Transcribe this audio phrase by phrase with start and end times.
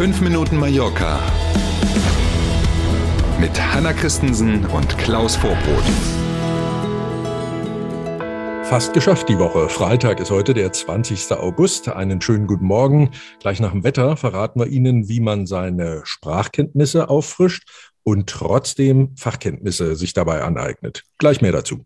[0.00, 1.20] 5 Minuten Mallorca
[3.38, 5.84] mit Hanna Christensen und Klaus Vorbrot.
[8.64, 9.68] Fast geschafft die Woche.
[9.68, 11.32] Freitag ist heute der 20.
[11.32, 11.90] August.
[11.90, 13.10] Einen schönen guten Morgen.
[13.40, 17.68] Gleich nach dem Wetter verraten wir Ihnen, wie man seine Sprachkenntnisse auffrischt
[18.02, 21.02] und trotzdem Fachkenntnisse sich dabei aneignet.
[21.18, 21.84] Gleich mehr dazu.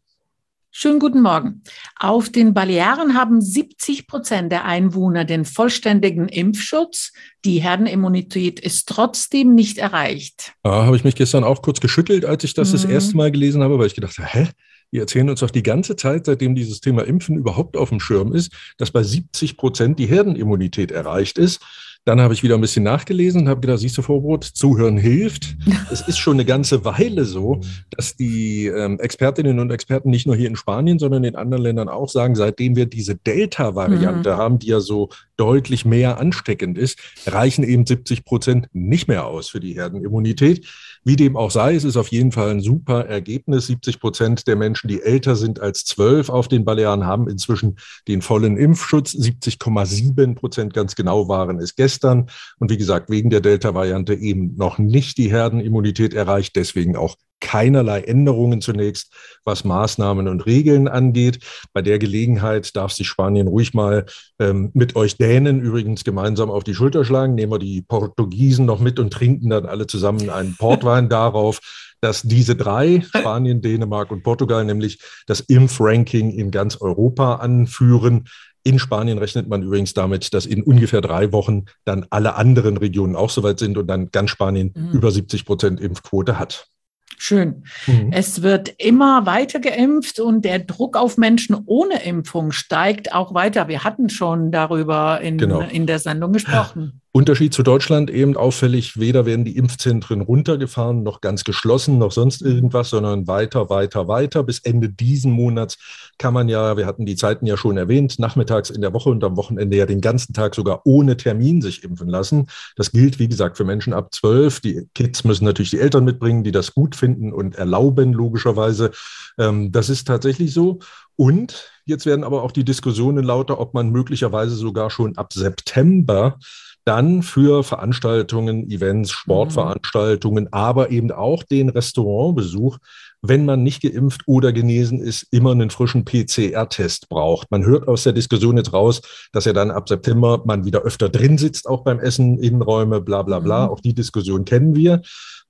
[0.77, 1.63] Schönen guten Morgen.
[2.01, 7.13] Auf den Balearen haben 70 Prozent der Einwohner den vollständigen Impfschutz.
[7.45, 10.53] Die Herdenimmunität ist trotzdem nicht erreicht.
[10.65, 12.73] Da habe ich mich gestern auch kurz geschüttelt, als ich das mhm.
[12.73, 14.49] das erste Mal gelesen habe, weil ich gedacht habe, hä?
[14.91, 18.33] Die erzählen uns doch die ganze Zeit, seitdem dieses Thema Impfen überhaupt auf dem Schirm
[18.33, 21.63] ist, dass bei 70 Prozent die Herdenimmunität erreicht ist.
[22.05, 25.57] Dann habe ich wieder ein bisschen nachgelesen und habe gedacht, siehst du, Vorbrot, zuhören hilft.
[25.91, 30.37] es ist schon eine ganze Weile so, dass die ähm, Expertinnen und Experten nicht nur
[30.37, 34.37] hier in Spanien, sondern in anderen Ländern auch sagen, seitdem wir diese Delta-Variante mhm.
[34.37, 39.49] haben, die ja so deutlich mehr ansteckend ist, reichen eben 70 Prozent nicht mehr aus
[39.49, 40.67] für die Herdenimmunität.
[41.05, 43.67] Wie dem auch sei, es ist auf jeden Fall ein super Ergebnis.
[43.67, 47.77] 70 Prozent der Menschen, die älter sind als zwölf auf den Balearen, haben inzwischen
[48.09, 49.13] den vollen Impfschutz.
[49.13, 52.31] 70,7 Prozent ganz genau waren es gestern.
[52.59, 56.57] Und wie gesagt, wegen der Delta-Variante eben noch nicht die Herdenimmunität erreicht.
[56.57, 59.13] Deswegen auch keinerlei Änderungen zunächst,
[59.45, 61.39] was Maßnahmen und Regeln angeht.
[61.75, 64.07] Bei der Gelegenheit darf sich Spanien ruhig mal
[64.39, 67.35] ähm, mit euch Dänen übrigens gemeinsam auf die Schulter schlagen.
[67.35, 71.61] Nehmen wir die Portugiesen noch mit und trinken dann alle zusammen einen Portwein darauf,
[72.01, 78.25] dass diese drei, Spanien, Dänemark und Portugal, nämlich das Impfranking in ganz Europa anführen.
[78.63, 83.17] In Spanien rechnet man übrigens damit, dass in ungefähr drei Wochen dann alle anderen Regionen
[83.17, 84.93] auch soweit sind und dann ganz Spanien mhm.
[84.93, 86.69] über 70 Prozent Impfquote hat.
[87.17, 87.65] Schön.
[87.87, 88.11] Mhm.
[88.13, 93.69] Es wird immer weiter geimpft und der Druck auf Menschen ohne Impfung steigt auch weiter.
[93.69, 95.61] Wir hatten schon darüber in, genau.
[95.61, 97.01] in der Sendung gesprochen.
[97.17, 102.43] Unterschied zu Deutschland eben auffällig, weder werden die Impfzentren runtergefahren, noch ganz geschlossen, noch sonst
[102.43, 104.43] irgendwas, sondern weiter, weiter, weiter.
[104.43, 105.79] Bis Ende diesen Monats
[106.19, 109.23] kann man ja, wir hatten die Zeiten ja schon erwähnt, nachmittags in der Woche und
[109.23, 112.49] am Wochenende ja den ganzen Tag sogar ohne Termin sich impfen lassen.
[112.75, 114.59] Das gilt, wie gesagt, für Menschen ab zwölf.
[114.59, 118.91] Die Kids müssen natürlich die Eltern mitbringen, die das gut finden und erlauben, logischerweise.
[119.39, 120.81] Ähm, das ist tatsächlich so.
[121.15, 126.41] Und jetzt werden aber auch die Diskussionen lauter, ob man möglicherweise sogar schon ab September
[126.85, 132.79] dann für Veranstaltungen, Events, Sportveranstaltungen, aber eben auch den Restaurantbesuch,
[133.27, 137.51] wenn man nicht geimpft oder genesen ist, immer einen frischen PCR-Test braucht.
[137.51, 139.01] Man hört aus der Diskussion jetzt raus,
[139.33, 143.23] dass ja dann ab September man wieder öfter drin sitzt, auch beim Essen, Innenräume, bla
[143.23, 143.65] bla bla.
[143.65, 143.73] Mhm.
[143.73, 145.01] Auch die Diskussion kennen wir.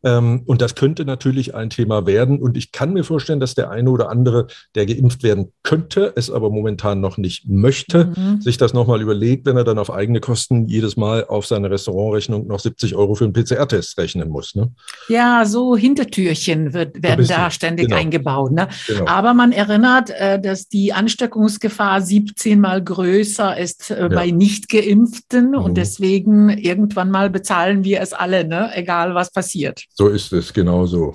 [0.05, 2.41] Ähm, und das könnte natürlich ein Thema werden.
[2.41, 6.31] Und ich kann mir vorstellen, dass der eine oder andere, der geimpft werden könnte, es
[6.31, 8.41] aber momentan noch nicht möchte, mhm.
[8.41, 12.47] sich das nochmal überlegt, wenn er dann auf eigene Kosten jedes Mal auf seine Restaurantrechnung
[12.47, 14.55] noch 70 Euro für einen PCR-Test rechnen muss.
[14.55, 14.71] Ne?
[15.09, 18.01] Ja, so Hintertürchen wird, werden da ständig genau.
[18.01, 18.53] eingebaut.
[18.53, 18.69] Ne?
[18.87, 19.07] Genau.
[19.07, 24.09] Aber man erinnert, äh, dass die Ansteckungsgefahr 17 mal größer ist äh, ja.
[24.09, 25.51] bei Nicht-Geimpften.
[25.51, 25.55] Mhm.
[25.59, 28.71] Und deswegen irgendwann mal bezahlen wir es alle, ne?
[28.75, 29.85] egal was passiert.
[29.95, 31.15] So ist es, genau so.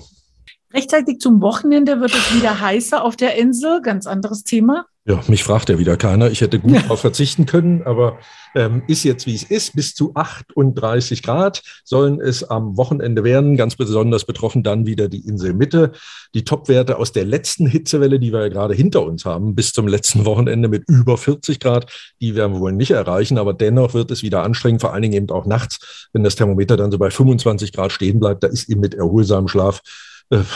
[0.72, 3.82] Rechtzeitig zum Wochenende wird es wieder heißer auf der Insel.
[3.82, 4.86] Ganz anderes Thema.
[5.06, 6.30] Ja, mich fragt ja wieder keiner.
[6.30, 8.18] Ich hätte gut darauf verzichten können, aber
[8.54, 9.74] ähm, ist jetzt wie es ist.
[9.74, 13.56] Bis zu 38 Grad sollen es am Wochenende werden.
[13.56, 15.92] Ganz besonders betroffen dann wieder die Inselmitte.
[16.34, 19.88] Die Topwerte aus der letzten Hitzewelle, die wir ja gerade hinter uns haben, bis zum
[19.88, 21.90] letzten Wochenende mit über 40 Grad,
[22.20, 23.38] die werden wir wohl nicht erreichen.
[23.38, 26.76] Aber dennoch wird es wieder anstrengend, vor allen Dingen eben auch nachts, wenn das Thermometer
[26.76, 28.44] dann so bei 25 Grad stehen bleibt.
[28.44, 29.80] Da ist eben mit erholsamem Schlaf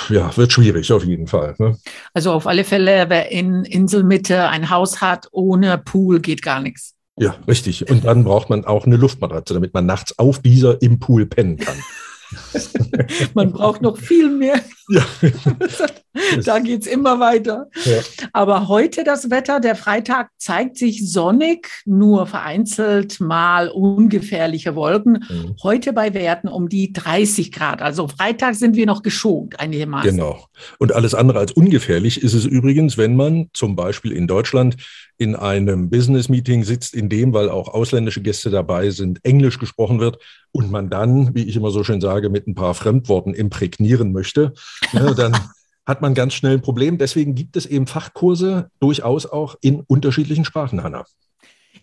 [0.09, 1.55] ja, wird schwierig auf jeden Fall.
[1.59, 1.77] Ne?
[2.13, 6.95] Also auf alle Fälle, wer in Inselmitte ein Haus hat ohne Pool, geht gar nichts.
[7.17, 7.89] Ja, richtig.
[7.89, 11.57] Und dann braucht man auch eine Luftmatratze, damit man nachts auf dieser im Pool pennen
[11.57, 11.77] kann.
[13.35, 14.61] Man braucht noch viel mehr.
[14.89, 15.05] Ja.
[16.45, 17.69] da geht es immer weiter.
[17.85, 18.01] Ja.
[18.33, 25.25] Aber heute das Wetter, der Freitag zeigt sich sonnig, nur vereinzelt mal ungefährliche Wolken.
[25.29, 25.57] Mhm.
[25.63, 27.83] Heute bei Werten um die 30 Grad.
[27.83, 30.11] Also Freitag sind wir noch geschont einigermaßen.
[30.11, 30.47] Genau.
[30.79, 34.77] Und alles andere als ungefährlich ist es übrigens, wenn man zum Beispiel in Deutschland
[35.17, 40.19] in einem Business-Meeting sitzt, in dem, weil auch ausländische Gäste dabei sind, Englisch gesprochen wird
[40.51, 44.55] und man dann, wie ich immer so schön sage, mit ein paar Fremdworten imprägnieren möchte,
[44.93, 45.37] ne, dann
[45.87, 46.99] hat man ganz schnell ein Problem.
[46.99, 51.05] Deswegen gibt es eben Fachkurse durchaus auch in unterschiedlichen Sprachen, Hanna.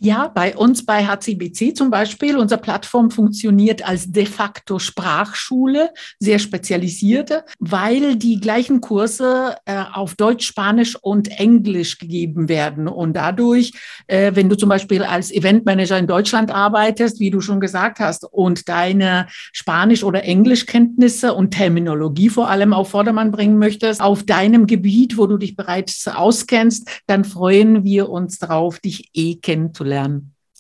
[0.04, 6.40] Ja, bei uns bei HCBC zum Beispiel, unsere Plattform funktioniert als de facto Sprachschule, sehr
[6.40, 12.88] spezialisierte, weil die gleichen Kurse äh, auf Deutsch, Spanisch und Englisch gegeben werden.
[12.88, 13.74] Und dadurch,
[14.08, 18.26] äh, wenn du zum Beispiel als Eventmanager in Deutschland arbeitest, wie du schon gesagt hast,
[18.26, 24.66] und deine Spanisch- oder Englischkenntnisse und Terminologie vor allem auf Vordermann bringen möchtest, auf deinem
[24.66, 29.91] Gebiet, wo du dich bereits auskennst, dann freuen wir uns darauf, dich eh kennenzulernen.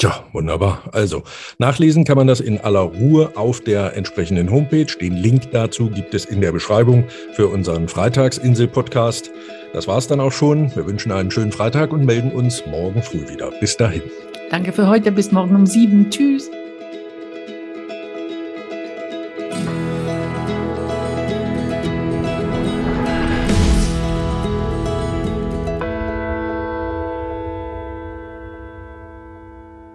[0.01, 0.89] Ja, wunderbar.
[0.93, 1.23] Also,
[1.59, 4.87] nachlesen kann man das in aller Ruhe auf der entsprechenden Homepage.
[4.99, 9.29] Den Link dazu gibt es in der Beschreibung für unseren Freitagsinsel-Podcast.
[9.73, 10.75] Das war's dann auch schon.
[10.75, 13.51] Wir wünschen einen schönen Freitag und melden uns morgen früh wieder.
[13.59, 14.01] Bis dahin.
[14.49, 15.11] Danke für heute.
[15.11, 16.09] Bis morgen um sieben.
[16.09, 16.49] Tschüss.